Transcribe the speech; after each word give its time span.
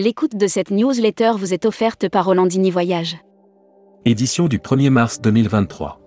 L'écoute 0.00 0.36
de 0.36 0.46
cette 0.46 0.70
newsletter 0.70 1.32
vous 1.36 1.52
est 1.52 1.66
offerte 1.66 2.08
par 2.08 2.26
Rolandini 2.26 2.70
Voyage. 2.70 3.16
Édition 4.04 4.46
du 4.46 4.60
1er 4.60 4.90
mars 4.90 5.20
2023. 5.20 5.98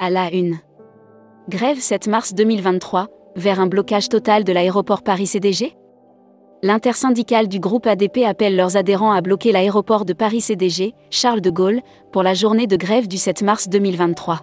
À 0.00 0.10
la 0.10 0.34
une. 0.34 0.58
Grève 1.48 1.78
7 1.78 2.08
mars 2.08 2.34
2023, 2.34 3.06
vers 3.36 3.60
un 3.60 3.68
blocage 3.68 4.08
total 4.08 4.42
de 4.42 4.52
l'aéroport 4.52 5.04
Paris-CDG 5.04 5.76
L'intersyndicale 6.64 7.46
du 7.46 7.60
groupe 7.60 7.86
ADP 7.86 8.24
appelle 8.26 8.56
leurs 8.56 8.76
adhérents 8.76 9.12
à 9.12 9.20
bloquer 9.20 9.52
l'aéroport 9.52 10.04
de 10.04 10.12
Paris-CDG, 10.12 10.92
Charles 11.10 11.40
de 11.40 11.50
Gaulle, 11.50 11.82
pour 12.10 12.24
la 12.24 12.34
journée 12.34 12.66
de 12.66 12.74
grève 12.74 13.06
du 13.06 13.16
7 13.16 13.42
mars 13.42 13.68
2023. 13.68 14.40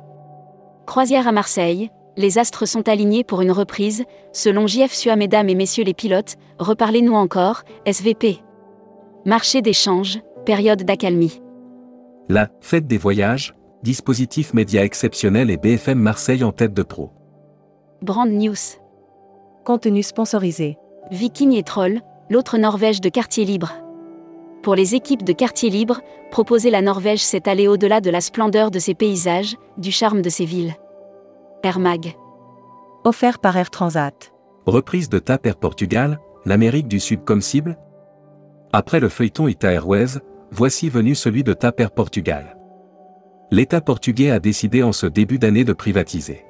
Croisière 0.85 1.27
à 1.27 1.34
Marseille, 1.34 1.90
les 2.18 2.38
astres 2.38 2.66
sont 2.66 2.88
alignés 2.88 3.23
pour 3.23 3.41
une 3.41 3.52
reprise, 3.52 4.03
selon 4.31 4.67
JF 4.67 4.94
Sua 4.94 5.16
Mesdames 5.16 5.49
et 5.49 5.55
Messieurs 5.55 5.84
les 5.84 5.94
pilotes, 5.94 6.35
reparlez-nous 6.59 7.13
encore, 7.13 7.63
SVP. 7.85 8.40
Marché 9.26 9.62
d'échange, 9.62 10.20
période 10.45 10.84
d'accalmie. 10.84 11.41
La 12.30 12.49
Fête 12.62 12.88
des 12.88 12.98
voyages, 12.98 13.55
dispositif 13.84 14.54
média 14.54 14.84
exceptionnel 14.84 15.49
et 15.49 15.57
BFM 15.57 15.99
Marseille 15.99 16.43
en 16.43 16.52
tête 16.52 16.73
de 16.73 16.84
pro. 16.84 17.12
Brand 18.02 18.29
News. 18.29 18.55
Contenu 19.63 20.04
sponsorisé. 20.04 20.77
Viking 21.12 21.54
et 21.54 21.63
Troll, 21.63 22.02
l'autre 22.29 22.57
Norvège 22.57 23.02
de 23.02 23.09
quartier 23.09 23.45
libre. 23.45 23.73
Pour 24.63 24.73
les 24.73 24.95
équipes 24.95 25.23
de 25.23 25.34
quartier 25.34 25.70
libre, 25.70 26.02
proposer 26.32 26.71
la 26.71 26.82
Norvège 26.82 27.23
c'est 27.23 27.48
aller 27.48 27.68
au-delà 27.68 28.02
de 28.02 28.09
la 28.09 28.21
splendeur 28.21 28.71
de 28.71 28.79
ses 28.79 28.95
paysages, 28.95 29.55
du 29.77 29.91
charme 29.91 30.23
de 30.23 30.29
ses 30.29 30.45
villes. 30.45 30.76
Air 31.66 31.80
Mag. 31.80 32.16
Offert 33.05 33.40
par 33.40 33.58
Air 33.58 33.72
Transat. 33.72 34.32
Reprise 34.68 35.10
de 35.10 35.18
TAP 35.18 35.48
Air 35.48 35.55
Portugal, 35.55 36.20
l'Amérique 36.46 36.88
du 36.88 36.99
Sud 36.99 37.24
comme 37.24 37.41
cible 37.41 37.76
Après 38.72 38.99
le 38.99 39.10
feuilleton 39.10 39.48
Ita 39.48 39.72
Airways, 39.72 40.20
voici 40.52 40.90
venu 40.90 41.16
celui 41.16 41.44
de 41.44 41.54
TAP 41.54 41.80
Air 41.80 41.90
Portugal. 41.90 42.55
L'État 43.49 43.82
portugais 43.82 44.30
a 44.30 44.40
décidé 44.40 44.84
en 44.84 44.91
ce 44.91 45.07
début 45.07 45.40
d'année 45.40 45.63
de 45.63 45.74
privatiser. 45.74 46.46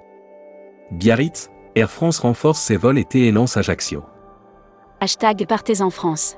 Biarritz, 0.91 1.49
Air 1.75 1.89
France 1.89 2.19
renforce 2.19 2.59
ses 2.59 2.75
vols 2.75 2.97
été 2.97 3.25
et 3.25 3.31
lance 3.31 3.55
Ajaccio. 3.55 4.03
Hashtag 4.99 5.47
Partez 5.47 5.81
en 5.81 5.91
France. 5.91 6.35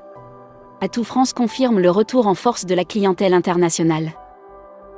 Atout 0.80 1.02
France 1.02 1.32
confirme 1.32 1.80
le 1.80 1.90
retour 1.90 2.28
en 2.28 2.34
force 2.34 2.64
de 2.64 2.76
la 2.76 2.84
clientèle 2.84 3.34
internationale. 3.34 4.12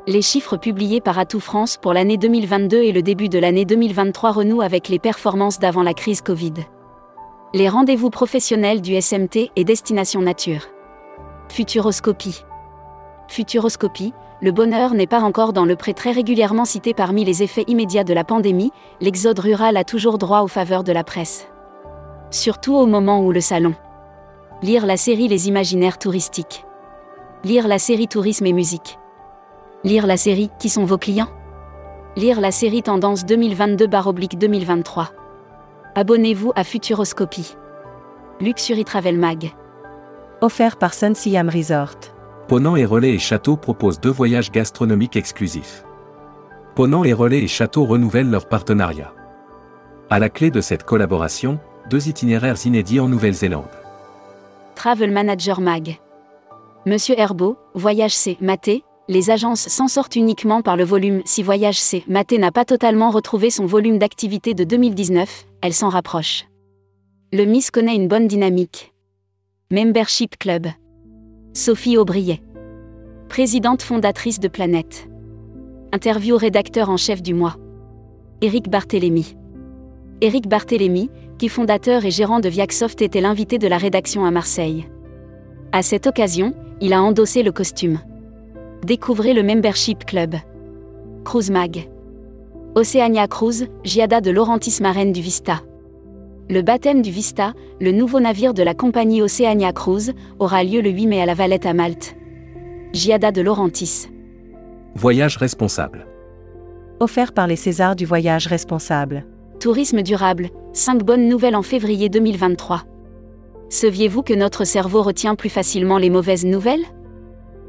Les 0.07 0.23
chiffres 0.23 0.57
publiés 0.57 1.03
par 1.03 1.19
Atout 1.19 1.41
France 1.41 1.77
pour 1.77 1.93
l'année 1.93 2.17
2022 2.17 2.79
et 2.79 2.91
le 2.91 3.03
début 3.03 3.29
de 3.29 3.39
l'année 3.39 3.67
2023 3.67 4.33
renouent 4.33 4.63
avec 4.63 4.89
les 4.89 4.99
performances 4.99 5.59
d'avant 5.59 5.83
la 5.83 5.93
crise 5.93 6.23
Covid. 6.23 6.55
Les 7.53 7.69
rendez-vous 7.69 8.09
professionnels 8.09 8.81
du 8.81 8.99
SMT 8.99 9.51
et 9.57 9.65
Destination 9.65 10.23
Nature. 10.23 10.69
Futuroscopie. 11.51 12.45
Futuroscopie, 13.29 14.15
le 14.41 14.53
bonheur 14.53 14.95
n'est 14.95 15.07
pas 15.07 15.21
encore 15.21 15.53
dans 15.53 15.67
le 15.67 15.77
prêt 15.77 15.93
très 15.93 16.13
régulièrement 16.13 16.65
cité 16.65 16.95
parmi 16.95 17.27
les 17.27 17.43
effets 17.43 17.65
immédiats 17.67 18.05
de 18.05 18.15
la 18.15 18.25
pandémie, 18.25 18.73
l'exode 19.03 19.39
rural 19.39 19.77
a 19.77 19.85
toujours 19.85 20.17
droit 20.17 20.41
aux 20.41 20.49
faveurs 20.49 20.83
de 20.83 20.93
la 20.93 21.05
presse. 21.05 21.47
Surtout 22.31 22.75
au 22.75 22.87
moment 22.87 23.21
où 23.21 23.33
le 23.33 23.43
salon. 23.43 23.75
Lire 24.63 24.87
la 24.87 24.97
série 24.97 25.29
Les 25.29 25.49
imaginaires 25.49 25.99
touristiques. 25.99 26.65
Lire 27.45 27.69
la 27.69 27.79
série 27.79 28.09
Tourisme 28.09 28.47
et 28.47 28.55
musique. 28.55 28.99
Lire 29.83 30.07
la 30.07 30.19
série 30.19 30.51
Qui 30.59 30.69
sont 30.69 30.85
vos 30.85 30.99
clients? 30.99 31.31
Lire 32.15 32.43
la 32.43 32.51
série 32.51 32.83
Tendance 32.83 33.25
2022-2023. 33.25 35.07
Abonnez-vous 35.95 36.53
à 36.55 36.65
Futuroscopie. 36.65 37.57
Luxury 38.43 38.85
Travel 38.85 39.17
Mag. 39.19 39.53
Offert 40.43 40.77
par 40.77 40.93
Sun 40.93 41.15
Siam 41.15 41.49
Resort. 41.49 41.97
Ponant 42.47 42.77
et 42.77 42.85
Relais 42.85 43.15
et 43.15 43.19
Château 43.19 43.57
proposent 43.57 44.01
deux 44.01 44.11
voyages 44.11 44.53
gastronomiques 44.53 45.17
exclusifs. 45.17 45.83
Ponant 46.75 47.05
et 47.05 47.15
Relais 47.15 47.43
et 47.43 47.49
Château 47.49 47.87
renouvellent 47.87 48.31
leur 48.31 48.49
partenariat. 48.49 49.15
À 50.11 50.19
la 50.19 50.29
clé 50.29 50.51
de 50.51 50.61
cette 50.61 50.85
collaboration, 50.85 51.59
deux 51.89 52.07
itinéraires 52.07 52.67
inédits 52.67 53.01
en 53.01 53.09
Nouvelle-Zélande. 53.09 53.65
Travel 54.75 55.11
Manager 55.11 55.63
Mag. 55.63 55.99
Monsieur 56.85 57.19
Herbeau, 57.19 57.57
Voyage 57.75 58.15
C. 58.15 58.37
Maté, 58.43 58.85
les 59.11 59.31
agences 59.31 59.67
s'en 59.67 59.89
sortent 59.89 60.15
uniquement 60.15 60.63
par 60.63 60.77
le 60.77 60.85
volume. 60.85 61.21
Si 61.25 61.43
Voyage 61.43 61.81
C. 61.81 62.05
Maté 62.07 62.39
n'a 62.39 62.53
pas 62.53 62.65
totalement 62.65 63.11
retrouvé 63.11 63.51
son 63.51 63.67
volume 63.67 63.99
d'activité 63.99 64.55
de 64.55 64.63
2019, 64.63 65.47
elle 65.63 65.75
s'en 65.75 65.89
rapproche. 65.89 66.47
Le 67.33 67.45
Miss 67.45 67.73
connaît 67.73 67.97
une 67.97 68.07
bonne 68.07 68.29
dynamique. 68.29 68.95
Membership 69.73 70.39
Club. 70.39 70.69
Sophie 71.55 71.97
Aubriet. 71.97 72.41
Présidente 73.29 73.83
fondatrice 73.83 74.39
de 74.39 74.47
Planète. 74.47 75.09
Interview 75.93 76.37
rédacteur 76.37 76.89
en 76.89 76.97
chef 76.97 77.21
du 77.21 77.35
mois. 77.35 77.57
Éric 78.43 78.69
Barthélémy. 78.69 79.37
Éric 80.21 80.47
Barthélémy, 80.47 81.11
qui 81.37 81.49
fondateur 81.49 82.05
et 82.05 82.13
gérant 82.13 82.39
de 82.39 82.49
Viacsoft 82.49 83.03
était 83.03 83.21
l'invité 83.21 83.59
de 83.59 83.67
la 83.67 83.77
rédaction 83.77 84.25
à 84.25 84.31
Marseille. 84.31 84.87
À 85.73 85.83
cette 85.83 86.07
occasion, 86.07 86.55
il 86.81 86.93
a 86.93 87.03
endossé 87.03 87.43
le 87.43 87.51
costume. 87.51 87.99
Découvrez 88.85 89.35
le 89.35 89.43
Membership 89.43 90.07
Club. 90.07 90.37
Cruise 91.25 91.51
Mag. 91.51 91.91
Oceania 92.75 93.29
Cruise, 93.29 93.69
Giada 93.85 94.23
de 94.23 94.31
Laurentis 94.31 94.79
Marraine 94.81 95.13
du 95.13 95.21
Vista. 95.21 95.61
Le 96.49 96.63
baptême 96.63 97.03
du 97.03 97.11
Vista, 97.11 97.53
le 97.79 97.93
nouveau 97.93 98.21
navire 98.21 98.55
de 98.55 98.63
la 98.63 98.73
compagnie 98.73 99.21
Oceania 99.21 99.75
Cruise, 99.75 100.15
aura 100.39 100.65
lieu 100.65 100.81
le 100.81 100.89
8 100.89 101.07
mai 101.09 101.21
à 101.21 101.27
la 101.27 101.35
Valette 101.35 101.67
à 101.67 101.75
Malte. 101.75 102.17
Giada 102.95 103.33
de 103.33 103.43
Laurentis. 103.43 104.09
Voyage 104.95 105.37
responsable. 105.37 106.07
Offert 107.01 107.33
par 107.33 107.47
les 107.47 107.57
Césars 107.57 107.97
du 107.97 108.07
voyage 108.07 108.47
responsable. 108.47 109.27
Tourisme 109.61 110.01
durable, 110.01 110.49
5 110.73 111.05
bonnes 111.05 111.29
nouvelles 111.29 111.55
en 111.55 111.63
février 111.63 112.09
2023. 112.09 112.85
Saviez-vous 113.69 114.23
que 114.23 114.35
notre 114.35 114.65
cerveau 114.65 115.03
retient 115.03 115.35
plus 115.35 115.51
facilement 115.51 115.99
les 115.99 116.11
mauvaises 116.11 116.47
nouvelles? 116.47 116.85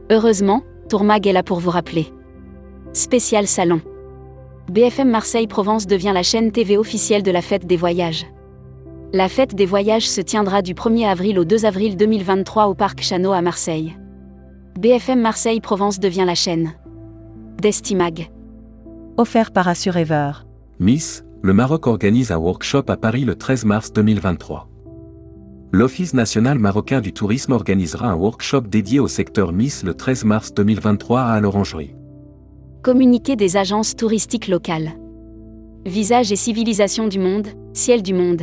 Heureusement, 0.10 0.64
Tourmag 0.92 1.26
est 1.26 1.32
là 1.32 1.42
pour 1.42 1.62
vous 1.62 1.70
rappeler. 1.70 2.08
Spécial 2.92 3.48
Salon. 3.48 3.80
BFM 4.70 5.10
Marseille 5.10 5.48
Provence 5.48 5.88
devient 5.88 6.12
la 6.14 6.22
chaîne 6.22 6.52
TV 6.52 6.76
officielle 6.76 7.24
de 7.24 7.32
la 7.32 7.42
fête 7.42 7.66
des 7.66 7.78
voyages. 7.78 8.26
La 9.14 9.30
fête 9.30 9.56
des 9.56 9.66
voyages 9.66 10.10
se 10.10 10.20
tiendra 10.20 10.62
du 10.62 10.74
1er 10.74 11.08
avril 11.08 11.40
au 11.40 11.46
2 11.46 11.66
avril 11.66 11.96
2023 11.96 12.66
au 12.66 12.74
Parc 12.74 13.04
Chano 13.04 13.32
à 13.32 13.42
Marseille. 13.42 13.96
BFM 14.78 15.22
Marseille 15.22 15.62
Provence 15.62 15.98
devient 15.98 16.26
la 16.28 16.36
chaîne. 16.36 16.74
Destimag. 17.62 18.30
Offert 19.16 19.52
par 19.52 19.70
Assurever. 19.70 20.32
Miss, 20.82 21.24
le 21.42 21.54
Maroc 21.54 21.88
organise 21.88 22.34
un 22.34 22.38
workshop 22.38 22.84
à 22.90 22.98
Paris 22.98 23.24
le 23.24 23.36
13 23.36 23.64
mars 23.64 23.94
2023. 23.94 24.68
L'Office 25.74 26.14
national 26.14 26.60
marocain 26.60 27.00
du 27.00 27.14
tourisme 27.14 27.54
organisera 27.54 28.12
un 28.12 28.16
workshop 28.16 28.64
dédié 28.64 29.00
au 29.00 29.08
secteur 29.08 29.54
Miss 29.54 29.84
le 29.84 29.94
13 29.94 30.26
mars 30.26 30.54
2023 30.54 31.22
à 31.22 31.40
l'Orangerie. 31.40 31.96
Communiqué 32.84 33.38
des 33.38 33.56
agences 33.56 33.96
touristiques 33.96 34.50
locales. 34.50 34.92
Visage 35.86 36.30
et 36.34 36.36
civilisation 36.36 37.08
du 37.08 37.20
monde, 37.20 37.48
ciel 37.72 38.04
du 38.04 38.14
monde. 38.14 38.42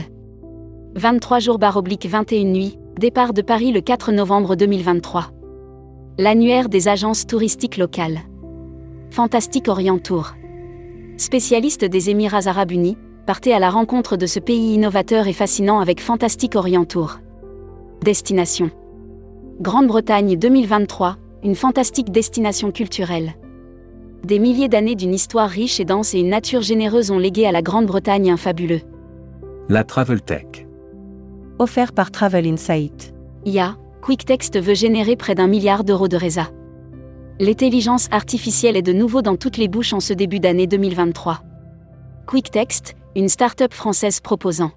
23 0.94 1.38
jours 1.38 1.58
barre 1.58 1.76
oblique 1.76 2.06
21 2.06 2.44
nuits, 2.44 2.78
départ 2.98 3.34
de 3.34 3.42
Paris 3.42 3.72
le 3.72 3.82
4 3.82 4.10
novembre 4.12 4.56
2023. 4.56 5.30
L'annuaire 6.16 6.70
des 6.70 6.88
agences 6.88 7.26
touristiques 7.26 7.76
locales. 7.76 8.20
Fantastique 9.10 9.68
Orient 9.68 9.98
Tour. 9.98 10.32
Spécialiste 11.18 11.84
des 11.84 12.08
Émirats 12.08 12.46
arabes 12.46 12.72
unis, 12.72 12.96
partez 13.28 13.52
à 13.52 13.58
la 13.58 13.68
rencontre 13.68 14.16
de 14.16 14.24
ce 14.24 14.40
pays 14.40 14.72
innovateur 14.72 15.26
et 15.26 15.34
fascinant 15.34 15.80
avec 15.80 16.00
Fantastique 16.00 16.56
Orient 16.56 16.86
Tour. 16.86 17.18
Destination. 18.02 18.70
Grande-Bretagne 19.60 20.38
2023, 20.38 21.18
une 21.44 21.54
fantastique 21.54 22.10
destination 22.10 22.70
culturelle. 22.70 23.34
Des 24.24 24.38
milliers 24.38 24.70
d'années 24.70 24.94
d'une 24.94 25.12
histoire 25.12 25.50
riche 25.50 25.78
et 25.78 25.84
dense 25.84 26.14
et 26.14 26.20
une 26.20 26.30
nature 26.30 26.62
généreuse 26.62 27.10
ont 27.10 27.18
légué 27.18 27.44
à 27.44 27.52
la 27.52 27.60
Grande-Bretagne 27.60 28.30
un 28.30 28.38
fabuleux. 28.38 28.80
La 29.68 29.84
Travel 29.84 30.22
Tech. 30.22 30.66
Offert 31.58 31.92
par 31.92 32.10
Travel 32.10 32.46
Insight. 32.46 33.12
IA, 33.44 33.76
QuickText 34.00 34.58
veut 34.58 34.72
générer 34.72 35.16
près 35.16 35.34
d'un 35.34 35.48
milliard 35.48 35.84
d'euros 35.84 36.08
de 36.08 36.16
résa. 36.16 36.48
L'intelligence 37.40 38.08
artificielle 38.10 38.78
est 38.78 38.80
de 38.80 38.94
nouveau 38.94 39.20
dans 39.20 39.36
toutes 39.36 39.58
les 39.58 39.68
bouches 39.68 39.92
en 39.92 40.00
ce 40.00 40.14
début 40.14 40.40
d'année 40.40 40.66
2023. 40.66 41.42
QuickText, 42.28 42.94
une 43.16 43.30
start-up 43.30 43.72
française 43.72 44.20
proposant. 44.20 44.70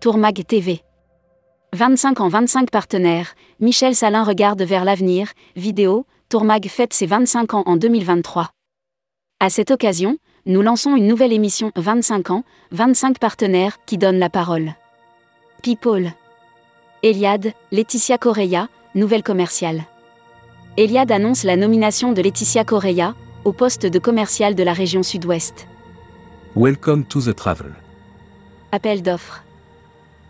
Tourmag 0.00 0.46
TV. 0.46 0.82
25 1.72 2.20
ans 2.20 2.28
25 2.28 2.70
partenaires, 2.70 3.34
Michel 3.58 3.96
Salin 3.96 4.22
regarde 4.22 4.62
vers 4.62 4.84
l'avenir, 4.84 5.32
vidéo, 5.56 6.06
Tourmag 6.28 6.68
fête 6.68 6.92
ses 6.92 7.06
25 7.06 7.54
ans 7.54 7.64
en 7.66 7.74
2023. 7.74 8.50
À 9.40 9.50
cette 9.50 9.72
occasion, 9.72 10.18
nous 10.46 10.62
lançons 10.62 10.94
une 10.94 11.08
nouvelle 11.08 11.32
émission 11.32 11.72
25 11.74 12.30
ans, 12.30 12.44
25 12.70 13.18
partenaires 13.18 13.84
qui 13.84 13.98
donne 13.98 14.20
la 14.20 14.30
parole. 14.30 14.74
People. 15.64 16.12
Eliade, 17.02 17.52
Laetitia 17.72 18.16
Correia, 18.16 18.68
nouvelle 18.94 19.24
commerciale. 19.24 19.82
Eliade 20.76 21.10
annonce 21.10 21.42
la 21.42 21.56
nomination 21.56 22.12
de 22.12 22.22
Laetitia 22.22 22.62
Correa 22.62 23.16
au 23.44 23.52
poste 23.52 23.86
de 23.86 23.98
commercial 23.98 24.54
de 24.54 24.62
la 24.62 24.72
région 24.72 25.02
sud-ouest. 25.02 25.66
Welcome 26.56 27.04
to 27.04 27.20
the 27.20 27.32
travel. 27.32 27.68
Appel 28.72 29.02
d'offres. 29.02 29.44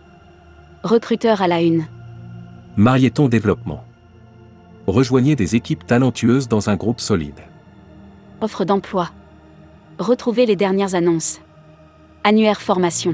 Recruteur 0.81 1.43
à 1.43 1.47
la 1.47 1.61
une. 1.61 1.85
Marieton 2.75 3.27
Développement. 3.27 3.83
Rejoignez 4.87 5.35
des 5.35 5.55
équipes 5.55 5.85
talentueuses 5.85 6.47
dans 6.47 6.71
un 6.71 6.75
groupe 6.75 7.01
solide. 7.01 7.41
Offre 8.41 8.65
d'emploi. 8.65 9.11
Retrouvez 9.99 10.47
les 10.47 10.55
dernières 10.55 10.95
annonces. 10.95 11.39
Annuaire 12.23 12.61
formation. 12.61 13.13